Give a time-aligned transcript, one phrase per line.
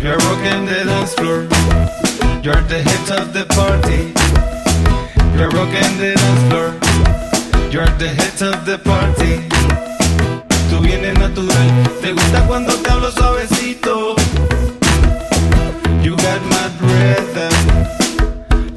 [0.00, 1.42] You're rocking the dance floor.
[2.40, 4.14] You're the hit of the party.
[5.36, 6.68] You're rocking the dance floor.
[7.72, 9.48] You're the hit of the party.
[10.70, 11.68] Tú vienes natural.
[12.00, 14.14] Te gusta cuando te hablo suavecito.
[16.00, 17.54] You got mad rhythm.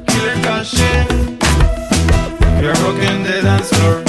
[0.06, 1.38] Killer caution.
[2.60, 4.02] You're rocking the dance floor.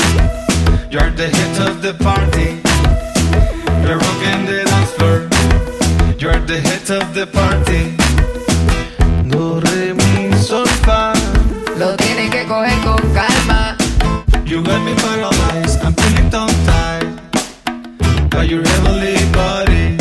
[0.90, 2.23] You're the hit of the party.
[6.84, 7.96] Hit of the party.
[9.30, 11.14] Do, re, mi, sol, fa.
[11.78, 13.78] Lo tienes que coger con calma.
[14.46, 15.82] You got me paralyzed.
[15.82, 19.96] I'm feeling tongue tied by your heavenly body.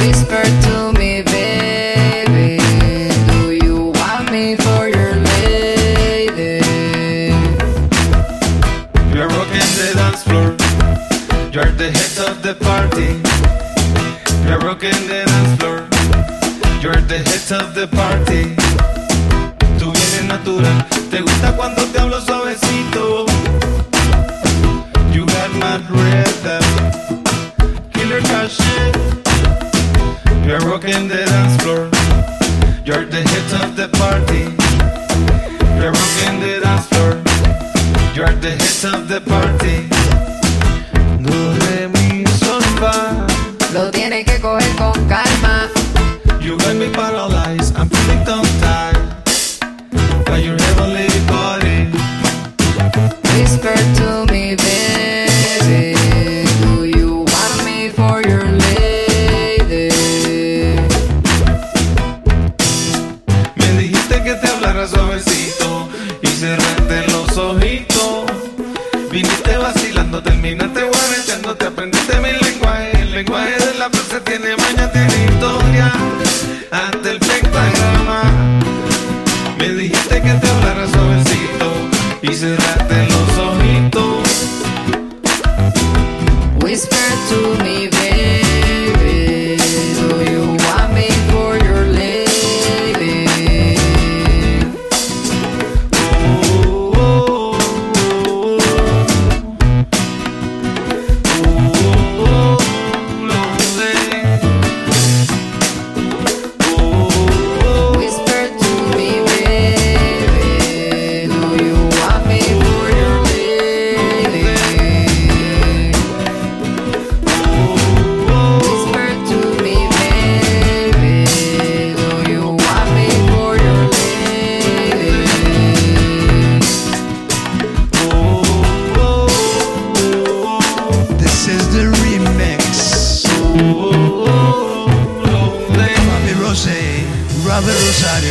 [0.00, 2.56] Whisper to me, baby.
[3.28, 6.64] Do you want me for your lady?
[9.12, 10.56] You're rocking the dance floor.
[11.52, 13.20] You're the hit of the party.
[14.46, 15.78] You're rocking the dance floor.
[16.82, 18.54] You're the hit of the party.
[19.78, 20.84] Tú vienes natural.
[21.10, 23.26] Te gusta cuando te hablo suavecito.
[25.12, 26.64] You got mad rhythm.
[27.92, 28.92] Killer caution.
[30.46, 31.88] You're rocking the dance floor.
[32.84, 34.44] You're the hit of the party.
[35.80, 37.12] You're rocking the dance floor.
[38.14, 39.83] You're the hit of the party.
[69.10, 73.00] Viniste vacilando, terminaste guareteando, te aprendiste mi lenguaje.
[73.00, 74.90] El lenguaje de la frase tiene maña,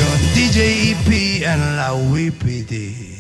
[0.04, 3.13] Rosario, DJ EP and La Wipiti.